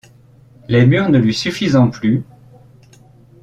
Les 0.67 0.83
murs 0.87 1.09
ne 1.09 1.19
lui 1.19 1.31
suffisant 1.31 1.87
plus. 1.91 2.23